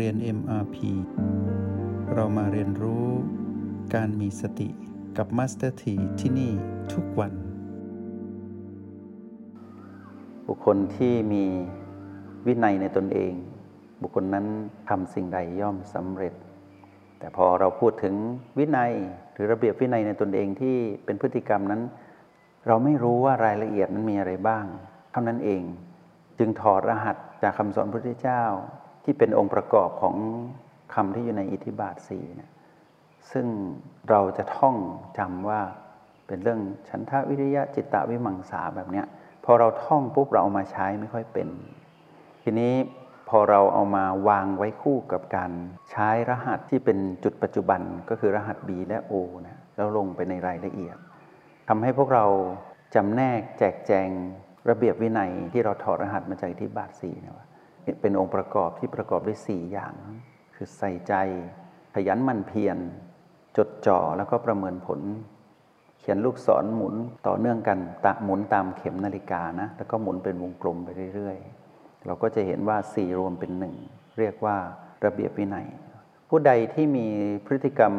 [0.00, 0.76] เรียน MRP
[2.14, 3.06] เรามาเรียนรู้
[3.94, 4.68] การมีสติ
[5.16, 6.52] กับ Master T ที่ที่นี่
[6.92, 7.32] ทุกวัน
[10.46, 11.44] บุคคลที่มี
[12.46, 13.32] วินัยในตนเอง
[14.02, 14.46] บุคคลนั้น
[14.88, 16.34] ทำสิ่งใดย่อมสำเร็จ
[17.18, 18.14] แต่พอเราพูดถึง
[18.58, 18.92] วินัย
[19.32, 21.82] หรือระเบียบวินัยในตนเองที่เป็นพฤติกรรมนั้น
[22.66, 24.64] เราไม่รู้ว่ารายละเอียดนั้นมีอะไรบ้าง
[25.12, 25.62] เท่านั้นเอง
[26.38, 28.44] จึงถอดรหัสจากคำสอนพระพุทธเจ้า
[29.04, 30.16] ที่เป็นองค์ประกอบของ
[30.94, 32.50] คำที่อยู่ในอิทธิบาทสี่นะ
[33.32, 33.46] ซึ่ง
[34.10, 34.76] เราจะท่อง
[35.18, 35.60] จำว่า
[36.26, 39.06] เป็นเรื่องฉันทะวิริยะจิตตะวิมังสาแบบเนี้ย
[39.44, 41.48] พอเราท่องปุ๊บเราเอามาใช้ไม่ค่อยเป็น
[42.42, 42.74] ทีนี้
[43.28, 45.50] พอเราเอามาวางไว้คู่กับการ
[45.90, 49.14] ใช้รหัสที่เป็นจุดปัจจุบันก็คือรหัส B และ O
[49.46, 50.96] นะแล้วลงไปในรายละเอียด
[51.68, 52.24] ทำให้พวกเรา
[52.94, 54.08] จำแนกแจกแจง
[54.68, 57.46] ระเบียบวินัยที่เราถอดรหัสมาจากที่บาทสี่นะว่า
[58.00, 59.94] เป็นองค์ประกอบที่ประกอบด้วยสี่อย่าง
[60.54, 61.14] คือใส่ใจ
[61.94, 62.78] ขยันหมั่นเพียร
[63.56, 65.00] จดจ่อแล้วก็ประเมินผล
[65.98, 66.94] เขียนลูกศรหมุน
[67.26, 73.74] ต่อเนื่องกันตะหมุนตามเข็มนาฬิกานะแล้วก็หมุนเป็นวงกลมไปเรื่อยๆ เราก็จะเห็นว่าสี่รวมเป็นหนึ่ง
[74.18, 74.56] เรียกว่า
[75.04, 75.66] ระเบียบวินัย
[76.28, 77.06] ผู้ใดที่มี
[77.46, 77.92] พฤติกรรม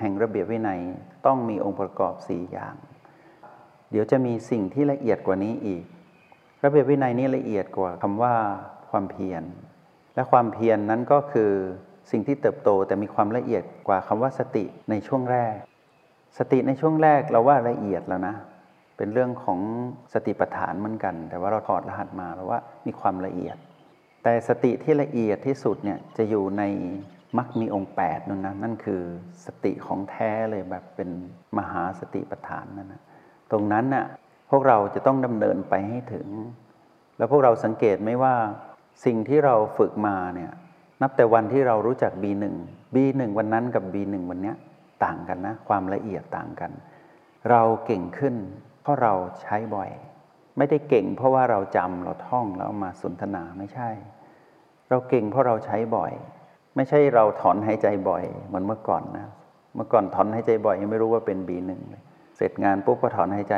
[0.00, 0.80] แห่งระเบียบวินัย
[1.26, 2.74] ต้องมีองค์ประกอบสี่อย่าง
[3.90, 5.84] เดี๋ยวจะมีสิ่งที่ละเอียดกว่านี้อีก
[6.64, 8.34] ระเบียบวินัยนี้ละเอียดกว่าคำว่า
[8.90, 9.42] ความเพียร
[10.14, 11.52] และความเพียรนนั้นก็คือ
[12.10, 15.56] สิ่งที่เติบโตแต่มีความละเอียดกว่าคำว่าสติในช่วงแรก
[16.38, 18.34] สติในช่วงแรกเราว่าละเอียดแล้วนะ
[18.96, 19.60] เป็นเรื่องของ
[20.12, 23.56] สติปัฏฐานเหมือนกัน แต่ว่าเราถอดรหัสมาแล้วว่ามีความละเอียด
[24.22, 26.62] แต่สติที่ละเอียดที่สุดเนี่ยจะอยู่ใน
[27.38, 29.02] มรรคมีองค์8นั่นนะนั่นคือ
[29.44, 31.10] สติของแท้เลยแบบเป็น
[31.58, 33.02] มหาสติปัฏฐานนั่นนะ
[33.50, 34.06] ตรงนั้นน่ะ
[34.50, 36.28] พวกเราจะต้องดำเนินไปให้ถึง
[37.18, 38.34] แล้วพวกเราสังเกตไหมว่า
[39.04, 40.50] สิ่งที่เราฝึกมาเนี่ย
[41.02, 42.44] นับแต่วันที่เรารู้จัก B1
[42.94, 44.52] B1 วันนั้นกับ B1 วันนี้
[45.04, 46.70] ต่างกันนะ ความละเอียดต่างกัน
[47.50, 48.34] เราเก่งขึ้น
[48.82, 49.90] เพราะเราใช้บ่อย
[50.58, 53.90] ไม่ได้เก่ง เพราะว่าเราจำเราท่องแล้วมาสนทนาไม่ใช่
[54.90, 56.12] เราเก่งเพราะเราใช้บ่อย
[56.76, 59.26] ไม่ใช่เราถอนหายใจบ่อย เหมือนเมื่อก่อนนะ
[59.74, 62.02] เมื่อก่อนถอนหายใจบ่อยยังไม่รู้ว่าเป็น B1 เลย
[62.36, 63.54] เสร็จงานปุ๊บก็ถอนหายใจ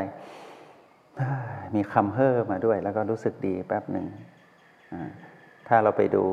[1.75, 4.07] มีคำเฮ่อมาด้วย แล้วก็รู้สึกดีแป๊บหนึ่ง
[4.93, 5.11] อ่า
[5.69, 6.25] ถ้าเราไปดู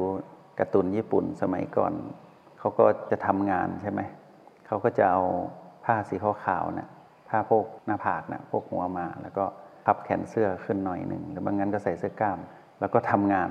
[0.59, 1.93] การ์ตูนญี่ปุ่นสมัยก่อน
[2.59, 4.01] เขาก็จะทำงานใช่ไหม
[4.67, 5.23] เขาก็จะเอา
[5.85, 6.89] ผ้าสีขาวๆนะ่ะ
[7.29, 9.45] ผ้าพกหน้าผากนะพกหัวมา แล้วก็
[9.85, 12.39] พับแขนเสื้อขึ้นหน่อยหนึ่งหรือบางงั้นก็ใส่เสื้อกล้าม
[12.79, 13.49] แล้วก็ทำงาน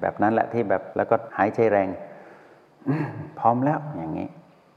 [0.00, 1.88] แบบนั้นแหละที่แบบแล้วก็หายใจแรง
[3.38, 4.28] พร้อมแล้วอย่างนี้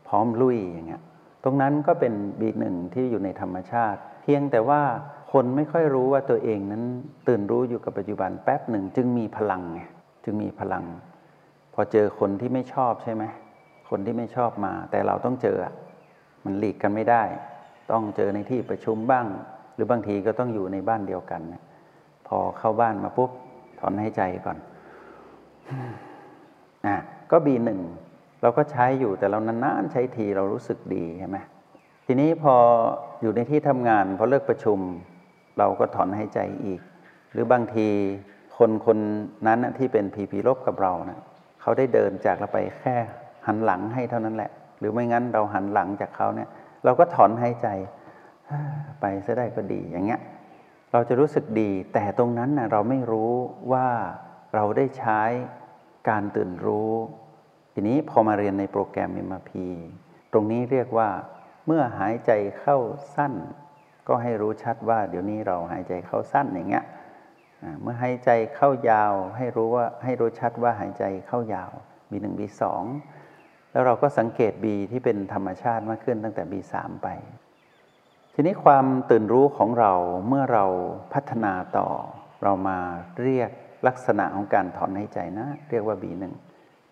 [0.07, 1.01] พร้อมลุยอย่างเงี้ย
[1.43, 4.81] ตรงนั้นก็เป็นบีหนึ่งที่อยู่ในธรรมชาติ เพียงแต่ว่า
[5.31, 6.83] คนไม่ค่อยรู้ว่าตัวเองนั้น
[7.27, 9.81] ตื่นรู้อยู่กับปัจจุบันแป๊บหนึ่งจึงมีพลังไง
[10.23, 10.85] จึงมีพลัง
[11.73, 13.23] พอเจอคนที่ไม่ชอบใช่ไหม
[13.89, 15.57] คนที่ไม่ชอบมา แต่เราต้องเจอ
[16.45, 17.23] มันหลีกกันไม่ได้
[17.91, 19.25] ต้องเจอในที่ประชุมบ้าง
[19.73, 21.41] หรือบางทีก็ต้องอยู่ในบ้านเดียวกัน
[22.27, 23.31] พอเข้าบ้านมาปุ๊บ
[23.79, 24.57] ถอนให้ใจก่อน
[26.85, 26.95] อะ
[27.31, 27.79] ก็บีหนึ่ง
[28.41, 31.37] เราก็ใช้อยู่แต่เรานานๆใช้ทีเรารู้สึกดีใช่ไหม
[32.05, 32.55] ทีนี้พอ
[33.21, 34.79] อยู่ในที่ทำงานพอเลิกประชุม
[35.57, 36.81] เราก็ถอนให้ใจอีก
[37.31, 37.87] หรือบางที
[38.59, 38.97] คนคน
[39.47, 41.19] นั้นที่เป็นผีผีลบกับเรานะ
[41.61, 42.95] เขาได้เดินจากเราไปแค่
[43.47, 46.49] หันหลังให้เท่านั้นแหละ หรือไม่งั้นเราหันหลังจากเขาเนี่ย
[46.85, 47.67] เราก็ถอนหายใจ
[49.01, 50.21] ไปซะได้ก็ดีอย่างเงี้ย
[50.91, 53.33] เราจะรู้สึกดี แต่ตรงนั้นนะเราไม่รู้
[53.73, 53.87] ว่า
[54.55, 55.21] เราได้ใช้
[56.09, 56.93] การตื่นรู้
[57.73, 59.51] ทีนี้พอมาเรียนในโปรแกรม MRP
[60.31, 61.09] ตรงนี้เรียกว่า
[61.65, 62.77] เมื่อหายใจเข้า
[63.15, 63.33] สั้น
[64.07, 66.85] ก็ให้รู้ชัดว่า เดี๋ยวนี้เราหายใจเข้าสั้นอย่างเงี้ย
[67.81, 71.71] เมื่อหายใจเข้ายาวให้รู้ว่าให้รู้ชัดว่าหายใจเข้ายาว
[72.11, 72.61] B1 B2
[73.71, 77.07] แล้วเราก็สังเกต B ที่เป็นธรรมชาติมากขึ้นตั้งแต่ B3 ไป
[78.33, 79.93] ทีนี้ความตื่นรู้ของเรา
[80.27, 80.65] เมื่อเรา
[81.13, 81.87] พัฒนาต่อ
[82.43, 82.77] เรามา
[83.21, 83.49] เรียก
[83.87, 86.23] ลักษณะของการถอนหายใจนะ เรียกว่า B1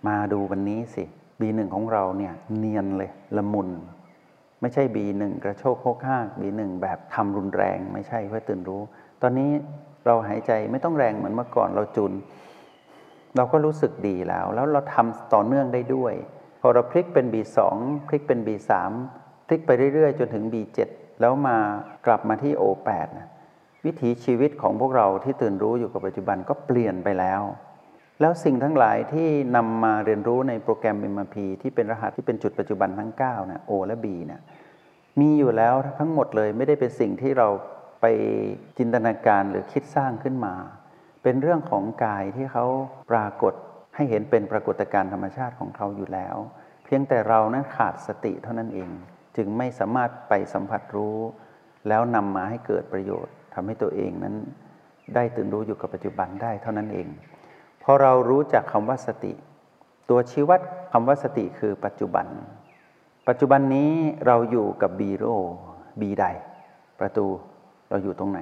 [0.07, 1.03] มาดูวันนี้สิ
[1.39, 3.69] B1 ของเราเนี่ยเนียนเลยละมุน
[4.61, 8.81] ไม่ใช่ B1 กระโชกโคกห้า B1 แบบทำรุนแรง ไม่ใช่เพื่อตื่นรู้
[9.21, 9.51] ตอนนี้
[10.07, 12.13] เราหายใจไม่ต้องแรงเหมือนเมื่อก่อนเราจุน
[13.35, 16.13] เราก็รู้สึกดีแล้ว แล้วเราทำต่อเนื่องได้ด้วย
[16.61, 17.59] พอเราพลิกเป็น B2
[18.07, 18.71] พลิกเป็น B3
[19.47, 20.79] พลิกไปเรื่อยๆ จนถึง B7
[21.21, 21.57] แล้วมา
[22.05, 23.27] กลับมาที่ O8 นะ
[23.85, 27.41] วิถีชีวิตของพวกเราที่ตื่นรู้อยู่กับปัจจุบันก็เปลี่ยนไปแล้ว
[28.21, 34.41] แล้วสิ่งทั้งหลายที่นำมาเรียนรู้ในโปรแกรม MRP ที่เป็นรหัสที่เป็นจุดปัจจุบันทั้ง9นะ O และ B นะ
[35.19, 37.47] มีอยู่แล้วทั้งหมดเลยไม่ได้เป็นสิ่งที่เรา
[38.01, 38.05] ไป
[38.77, 40.53] จินตนาการหรือคิดสร้างขึ้นมา
[41.23, 42.65] เป็นเรื่องของกายที่เขา
[43.11, 43.53] ปรากฏ
[43.95, 46.35] ให้เห็นเป็นปรากฏการณ์ธรรมชาติของเขาอยู่แล้ว
[46.85, 48.89] เพียงแต่เรานั้นขาดสติเท่านั้นเอง
[49.37, 51.17] จึงไม่สามารถไปสัมผัสรู้
[51.87, 54.35] แล้วนำมาให้เกิดประโยชน์ทำให้ตัวเองนั้น
[55.15, 57.07] ได้ตื่นรู้อยู่กับปัจจุบันได้เท่านั้นเอง
[57.83, 59.33] พอเรารู้จักคำว่าสติ
[60.09, 60.61] ตัวชี้วัด
[60.91, 62.27] คำว่าสติคือปัจจุบัน
[63.27, 63.91] ปัจจุบันนี้
[64.25, 65.25] เราอยู่กับบีโร
[66.01, 66.25] บีใด
[66.99, 67.27] ประตู
[67.89, 68.39] เราอยู่ตรงไหน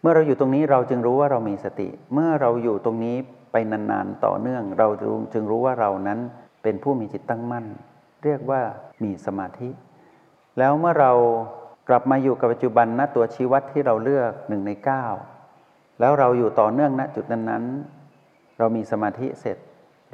[0.00, 3.16] เมื่อเราอยู่ตรงนี้เราจึงรู้ว่าเรามีสติ เมื่อเราอยู่ตรงนี้
[3.52, 4.88] ไปนานๆต่อเนื่อง เรา
[5.32, 6.18] จึงรู้ว่าเรานั้น
[6.62, 7.66] เป็นผู้มีจิตตั้งมั่น
[8.24, 8.60] เรียกว่า
[9.02, 9.68] มีสมาธิ
[10.58, 11.12] แล้วเมื่อเรา
[11.88, 15.04] กลับมาอยู่กับปัจจุบันณตัวชี้วัดที่เราเลือกหนึ่งในเก้า
[16.00, 19.58] แล้วเราอยู่ต่อเนื่องณจุดนั้นๆ เรามีสมาธิเสร็จ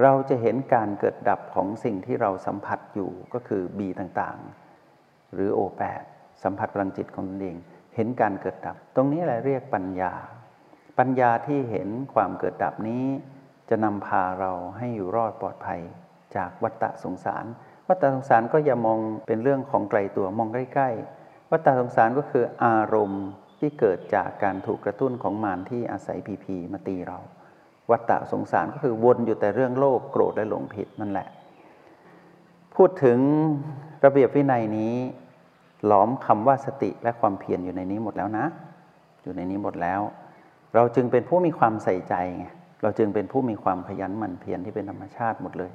[0.03, 6.03] เราจะเห็นการเกิดดับของสิ่งที่เราสัมผัสอยู่ก็คือบีต่างๆ หรือโอแปด
[6.43, 7.57] สัมผัสพลังจิตของตนเอง
[7.95, 10.13] เห็นการเกิดดับ ตรงนี้แหละเรียกปัญญา
[10.99, 13.05] ปัญญาที่เห็นความเกิดดับนี้
[13.69, 15.81] จะนำพาเราให้อยู่รอดปลอดภัย
[16.37, 17.45] จากวัฏสงสาร
[17.89, 23.25] วัฏสงสารก็อย่ามองเป็นเรื่องของไกลตัวมองใกล้ๆวัฏสงสารก็คืออารมณ์
[23.59, 27.19] ที่เกิดจากการถูกกระตุ้นของมารที่อาศัยพีพีมาตีเรา
[27.91, 31.29] วัฏฏะสงสารก็คือวนอยู่แต่เรื่องโลภโกรธและหลงผิดนั่นแหละ
[32.77, 33.19] พูดถึง
[34.05, 34.95] ระเบียบวินัยนี้
[35.91, 38.47] ล้อมคำว่าสติและความเพียรอยู่ในนี้หมดแล้วนะ
[39.23, 40.01] อยู่ในนี้หมดแล้ว
[40.75, 42.47] เราจึงเป็นผู้มีความใส่ใจไง
[42.83, 45.73] เราจึงเป็นผู้มีความขยันหมั่นเพียรที่เป็นธรรมชาติหมดเลย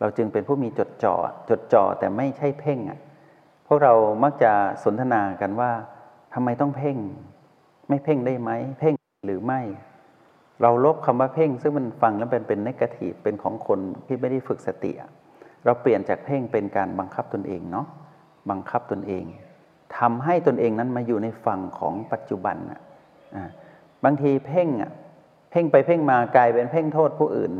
[0.00, 1.14] เราจึงเป็นผู้มีจดจ่อ
[1.50, 2.98] จดจ่อแต่ไม่ใช่เพ่งอะ
[3.66, 4.52] พวกเรามักจะ
[4.84, 5.70] สนทนากันว่า
[6.34, 6.96] ทำไมต้องเพ่ง
[7.88, 8.94] ไม่เพ่งได้ไหมเพ่ง
[9.26, 9.60] หรือไม่
[10.62, 14.92] เราลบคำว่าเพ่ง ซึ่งมันฟังแล้วเป็นเป็นนกาทีฟเป็นของคนที่ไม่ได้ฝึกสติ
[15.64, 17.86] เราเปลี่ยนจากเพ่งเป็นการบังคับตนเองเนาะ
[18.50, 19.24] บังคับตนเอง
[19.98, 22.80] ทำให้ตนเองนั้นมาอยู่ในฝั่งของปัจจุบันอะ
[24.04, 24.92] บางทีเพ่งอะ
[25.50, 27.52] เพ่งไปเพ่งมากลายเป็นเพ่งโทษผู้อื่น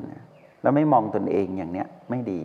[0.62, 2.42] แล้วไม่มองตนเองอย่างเนี้ยไม่ดี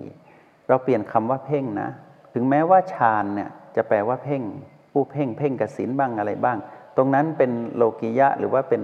[0.67, 1.89] เราเปลี่ยนคำว่าเพ่งนะ
[2.33, 4.43] ถึงแม้ว่าฌานเนี่ยจะแปลว่าเพ่ง
[4.91, 6.57] ผู้เพ่งเพ่งกสินบ้างอะไรบ้าง
[6.97, 8.83] ตรงนั้นเป็นโลกิยะหรือว่าเป็น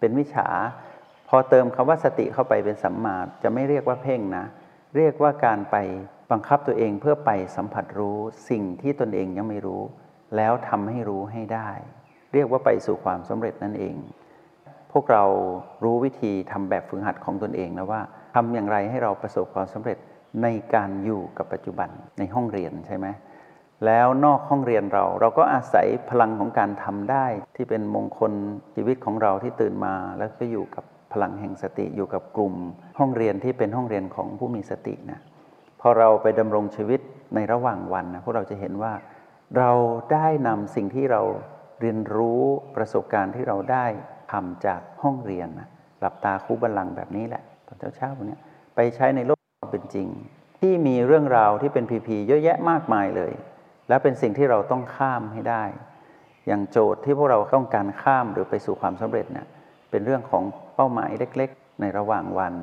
[0.00, 0.48] เป็นวิชา
[1.28, 4.44] พอเติมคำว่าสติเข้าไปเป็นสัมมาจะไม่เรียกว่าเพ่งนะ
[4.96, 5.76] เรียกว่าการไป
[6.30, 8.18] บังคับตัวเองเพื่อไปสัมผัสรู้
[8.50, 9.82] สิ่งที่ตนเองยังไม่รู้
[10.36, 11.70] แล้วทำให้รู้ให้ได้
[12.34, 13.96] เรียกว่าไปสู่ความสำเร็จนั่นเอง
[14.92, 15.24] พวกเรา
[15.84, 18.00] รู้วิธีทำแบบฝึกหัดของตนเองนะว่า
[18.34, 19.98] ทำอย่างไรให้เราประสบความสำเร็จ
[20.42, 21.88] ในการอยู่กับปัจจุบัน
[22.18, 23.06] ในห้องเรียนใช่ไหม
[23.86, 28.32] แล้วนอกห้องเรียนเราเราก็อาศัยพลังของการทำได้ ที่เป็นมงคล
[28.74, 32.54] ชีวิตของเราที่ตื่นมา แล้วก็อยู่กับพลังแห่งสติอยู่กับกลุ่ม
[32.98, 35.20] ห้องเรียนที่เป็นห้องเรียนของผู้มีสตินะ
[35.80, 37.00] พอเราไปดำรงชีวิต
[37.34, 38.92] ในระหว่างวันนะพวกเราจะเห็นว่า
[39.58, 39.70] เรา
[40.12, 41.22] ได้นำสิ่งที่เรา
[41.80, 42.42] เรียนรู้
[42.76, 43.86] ประสบการณ์ที่เราได้
[44.32, 45.48] ทำจากห้องเรียน
[46.00, 48.38] หลับตาคู่บัลลังแบบนี้แหละ ตอนเช้าๆวันนี้
[48.76, 50.08] ไปใช้ในโลกความเป็นจริง
[50.58, 53.32] ที่มีเรื่องราวที่เป็นพีพีเยอะแยะมากมายเลย
[53.88, 55.64] และเป็นสิ่งที่เราต้องข้ามให้ได้
[56.46, 59.46] อย่างโจทย์ที่พวกเราต้องการข้ามหรือไปสู่ความสำเร็จเนี่ย
[59.90, 60.42] เป็นเรื่องของ
[60.74, 62.54] เป้าหมายเล็ก ๆ ในระหว่างวัน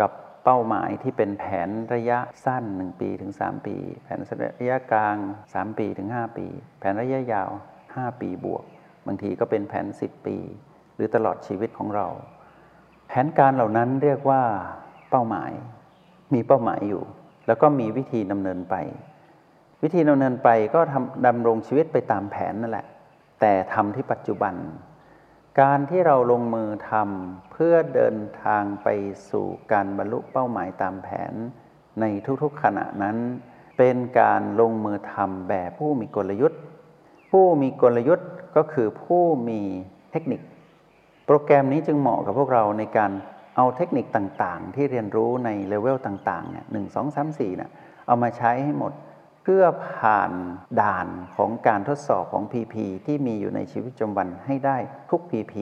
[0.00, 0.10] กับ
[0.44, 4.18] เป้าหมายที่เป็นแผนระยะสั้น 1 ปีถึง 3 ปี แผน
[4.60, 5.16] ระยะกลาง
[5.46, 6.46] 3 ปีถึง 5 ปี
[6.78, 7.50] แผนระยะยาว
[7.86, 8.64] 5 ปีบวก
[9.06, 10.36] บางทีก็เป็นแผน 10 ปี
[10.94, 12.06] หรือตลอดชีวิตของเรา
[13.08, 14.42] แผนการเหล่านั้นเรียกว่า
[15.10, 15.52] เป้าหมาย
[16.34, 17.02] มีเป้าหมายอยู่
[17.46, 18.74] แล้วก็มีวิธีดำเนินไป
[19.82, 22.86] วิธีดำเนินไปก็ทำดำรงชีวิตไปตามแผนนั่นแหละ
[23.40, 24.54] แต่ทำที่ปัจจุบัน
[25.58, 28.88] การที่เราลงมือทำเพื่อเดินทางไป
[29.30, 31.34] สู่การบรรลุเป้าหมายตามแผน
[32.00, 32.04] ใน
[32.42, 33.16] ทุกๆขณะนั้น
[33.78, 36.60] เป็นการลงมือทำแบบผู้มีกลยุทธ์
[37.30, 39.60] ผู้มีกลยุทธ์ก็คือผู้มี
[40.12, 40.40] เทคนิค
[41.26, 43.10] โปรแกรมนี้จึงเหมาะกับพวกเราในการ
[43.56, 47.70] เอาเทคนิคต่างๆ ที่เรียนรู้ในเลเวลต่างๆเนี่ยหนึ่งสองสามสี่เนี่ย
[48.06, 48.92] เอามาใช้ให้หมด
[49.42, 49.64] เพื่อ
[49.98, 50.32] ผ่าน
[50.80, 52.74] ด่านของการทดสอบของ PP
[53.06, 54.76] ที่มีอยู่ในชีวิตประจำวันให้ได้
[55.10, 55.54] ทุก PP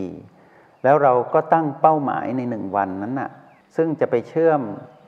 [0.85, 3.30] แล้วเราก็ตั้งเป้าหมายในหนึ่งวันนั้นน่ะ
[3.76, 4.61] ซึ่งจะไปเชื่อม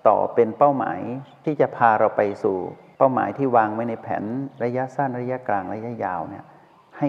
[0.09, 1.01] ต่อเป็นเป้าหมาย
[1.45, 2.57] ที่จะพาเราไปสู่
[2.99, 4.25] เป้าหมายที่วางไว้ในแผน
[4.65, 6.45] ระยะสั้นระยะกลางระยะยาวเนี่ย
[6.99, 7.09] ให้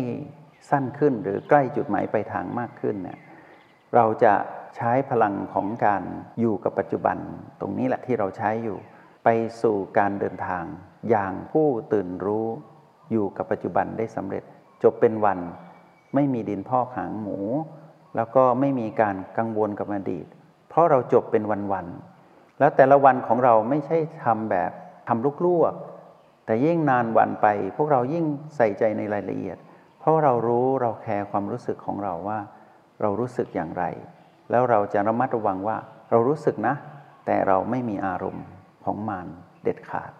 [0.69, 3.19] สั้นขึ้นหรือใกล้จุดหมายไปทางมากขึ้นเนี่ย
[3.95, 4.33] เราจะ
[4.75, 6.03] ใช้พลังของการ
[6.39, 7.17] อยู่กับปัจจุบัน
[7.61, 8.77] ตรงนี้แหละที่เราใช้อยู่
[9.23, 9.29] ไป
[9.61, 10.63] สู่การเดินทาง
[11.09, 12.47] อย่างผู้ตื่นรู้
[13.11, 14.43] อยู่กับปัจจุบันได้สำเร็จ
[14.83, 15.39] จบเป็นวัน
[16.15, 17.39] ไม่มีดินพอกหางหมู
[18.15, 20.25] แล้วก็ไม่มีการกังวลกับอดีต
[20.69, 24.71] เพราะเราจบเป็นวันๆแล้วแต่ละวันของเราไม่ใช่ทำแบบ
[25.07, 25.73] ทำลุกลวก
[26.45, 29.57] แต่ยิ่งนานวันไป พวกเรายิ่งใส่ใจในรายละเอียด
[29.99, 32.39] เพราะเรารู้เราแคร์ความรู้สึกของเราว่า
[33.01, 33.83] เรารู้สึกอย่างไร
[34.51, 35.77] แล้วเราจะระมัดระวังว่า
[36.11, 36.75] เรารู้สึกนะ
[37.25, 38.45] แต่เราไม่มีอารมณ์
[38.83, 39.27] ของมาร
[39.63, 40.11] เด็ดขาด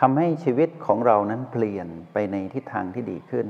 [0.00, 3.46] ทำให้ชีวิตของเรานั้นเปลี่ยนไปในทิศทางที่ดีขึ้น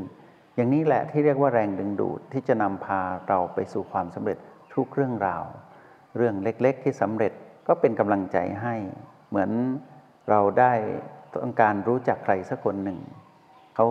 [0.55, 4.39] อย่างนี้แหละที่เรียกว่าแรงดึงดูดที่จะนำพาเราไปสู่ความสำเร็จ
[4.75, 5.45] ทุกเรื่องราว
[6.17, 7.33] เรื่องเล็กๆ ที่สำเร็จ
[7.69, 8.75] ก็เป็นกำลังใจให้
[9.29, 9.51] เหมือน
[10.31, 10.73] เราได้
[11.43, 12.99] ต้องการรู้จักใครสักคนหนึ่ง
[13.75, 13.87] เขา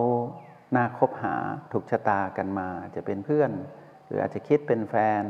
[0.76, 1.34] น่าคบหา
[1.72, 3.50] ถูกชะตากันมา จะเป็นเพื่อน
[4.06, 5.22] หรืออาจจะคิดเป็นแฟน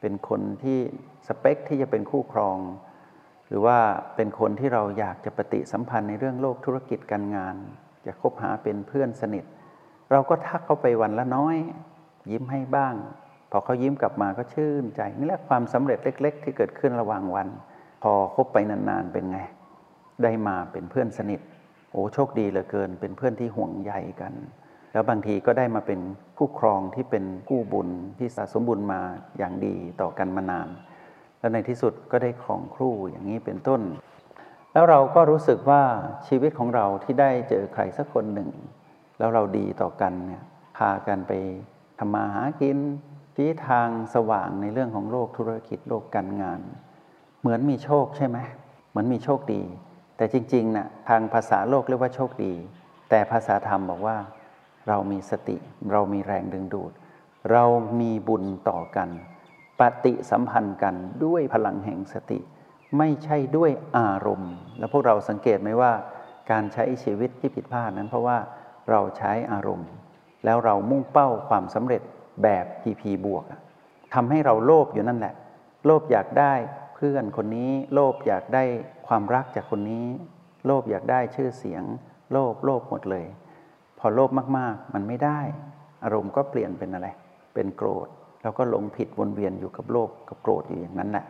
[0.00, 0.78] เป็นคนที่
[1.26, 2.58] สเปคที่จะเป็นคู่ครอง
[3.48, 3.78] หรือว่า
[4.16, 7.56] เป็นคนที่เราอยากจะปฏิสัมพันธ์ในเรื่องโลกธุรกิจการงาน
[8.06, 9.44] จะคบหาเป็นเพื่อนสนิท
[10.10, 11.56] เราก็ทักเขาไปวันละน้อย
[12.30, 12.94] ยิ้มให้บ้าง
[13.50, 17.48] พอเขายิ้มกลับมาก็ชื่นใจนี่แหละความสำเร็จเล็ก ๆ ที่เกิดขึ้นระหว่างวัน
[18.02, 19.38] พอคบไปนานๆเป็นไง
[20.22, 21.40] ได้มาเป็นเพื่อนสนิท
[21.92, 24.32] โอ้โชคดีเหลือเกิน เป็นเพื่อนที่ห่วงใยกัน
[24.92, 26.00] แล้วบางทีก็ได้มาเป็น
[26.38, 27.88] คู่ครองที่เป็นกู้บุญ
[28.18, 29.00] ที่สะสมบุญมา
[29.38, 30.68] อย่างดีต่อกันมานาน
[31.38, 33.80] แล้วในที่สุดก็ได้ครองครูอย่างนี้เป็นต้น
[34.72, 35.82] แล้วเราก็รู้สึกว่า
[36.28, 38.50] ชีวิตของเราที่ได้เจอใครสักคนหนึ่ง
[39.18, 40.42] แล้วเราดีต่อกันเนี่ย
[40.76, 41.32] พากันไป
[41.98, 42.78] ทำมาหากิน
[43.36, 46.60] ชี้ทางสว่างในเรื่องของโลกธุรกิจโลกการงาน
[47.40, 48.38] เหมือนมีโชคใช่ไหม
[48.90, 49.62] เหมือนมีโชคดี
[50.16, 52.52] แต่จริงๆนะ่ะทางภาษาโลกเรียกว่าโชคดี
[53.10, 54.16] แต่ภาษาธรรมบอกว่า
[54.88, 55.56] เรามีสติ
[55.92, 56.92] เรามีแรงดึงดูด
[57.52, 57.64] เรา
[58.00, 59.08] มีบุญต่อกัน
[59.80, 60.94] ปฏิสัมพันธ์กัน
[61.24, 62.38] ด้วยพลังแห่งสติ
[62.98, 65.92] ไม่ใช่ด้วยอารมณ์ แล้วพวกเราสังเกตไหมว่า
[66.50, 68.38] การใช้ชีวิตที่ผิดพลาดนั้น เพราะว่า
[68.90, 69.88] เราใช้อารมณ์
[70.44, 72.02] แล้วเรามุ่งเป้าความสำเร็จ
[72.42, 73.44] แบบ PP บวก
[74.14, 75.34] ทำให้เราโลภอยู่นั่นแหละ
[75.86, 76.54] โลภอยากได้
[76.94, 78.64] เพื่อนคนนี้ โลภอยากได้
[79.06, 80.06] ความรักจากคนนี้
[80.66, 81.82] โลภอยากได้ชื่อเสียง
[82.32, 83.26] โลภโลภหมดเลย
[83.98, 85.40] พอโลภมากๆ มันไม่ได้
[86.04, 87.08] อารมณ์ก็เปลี่ยนเป็นอะไร
[87.54, 88.08] เป็นโกรธ
[88.42, 91.26] แล้วก็หลงผิดวนเวียนอยู่กับโลภกับโกรธอยู่อย่างนั้นแหละ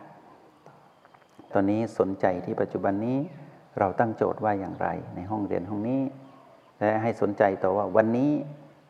[1.53, 3.17] ตอนนี้สนใจที่ปัจจุบันนี้
[3.79, 6.01] เราตั้งโจทย์ว่าอย่างไรในห้องเรียนห้องนี้
[6.79, 8.31] และให้สนใจต่อว่าวันนี้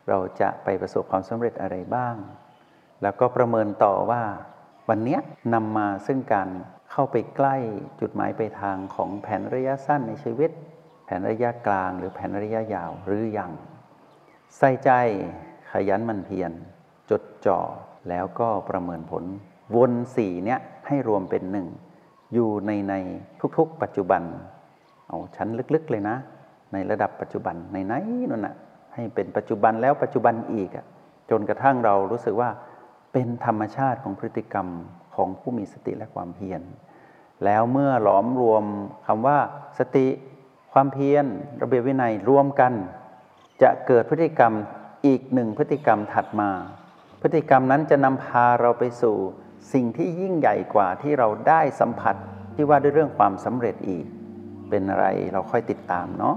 [0.08, 2.16] เราจะไปประสบความสำเร็จอะไรบ้าง
[3.02, 4.22] แล้วก็ประเมินต่อว่า
[4.88, 5.18] วันนี้
[5.54, 6.48] นำมาซึ่งการ
[6.90, 7.56] เข้าไปใกล้
[8.00, 10.50] จุดหมายไปทางของแผนระยะสั้นในชีวิต
[11.04, 13.50] แผนระยะกลางหรือแผนระยะยาวหรืออยัง
[14.58, 14.90] ใส่ใจ
[15.70, 16.52] ขยันมันเพียร
[17.10, 17.60] จดจ่อ
[18.08, 19.24] แล้วก็ประเมินผล
[19.76, 21.66] วนสี่เนี้ยให้รวมเป็นหนึ่ง
[22.34, 22.94] อยู่ในใน
[23.56, 24.22] ทุกๆ ปัจจุบัน
[25.08, 26.16] เอาชั้นลึกๆเลยนะ
[26.72, 27.94] ในระดับปัจจุบันในไหน
[28.30, 28.54] นั่นนะ
[28.94, 30.86] ให้เป็นปัจจุบันแล้วปัจจุบันอีกอะ
[31.30, 32.50] จนกระทั่งเรารู้สึกว่า
[33.12, 34.66] เป็นธรรมชาติของพฤติกรรม
[35.16, 36.62] ของผู้มีสติและความเพียร
[37.44, 38.64] แล้วเมื่อหลอมรวม
[39.06, 39.38] คำว่า
[39.78, 40.06] สติ
[40.72, 41.24] ความเพียร
[41.62, 42.72] ระเบียบวินัยรวมกัน
[43.62, 44.52] จะเกิดพฤติกรรม
[45.06, 46.50] อีกหนึ่งพฤติกรรมถัดมา
[47.20, 49.16] พฤติกรรมนั้นจะนำพาเราไปสู่
[49.72, 52.16] สิ่งที่ยิ่งใหญ่กว่าที่เราได้สัมผัส
[52.54, 54.04] ที่ว่าด้วยเรื่องความสำเร็จอีก
[54.68, 56.36] เป็นอะไรเราค่อยติดตามเนาะ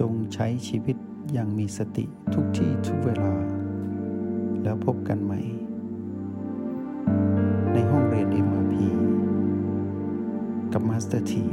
[0.00, 0.96] จงใช้ชีวิต
[1.32, 3.32] อย่างมีสติทุกที่ทุกเวลา
[4.62, 5.40] แล้วพบกันใหม่
[7.72, 8.74] ในห้องเรียน MRP
[10.72, 11.46] กับมาสเตอร์ที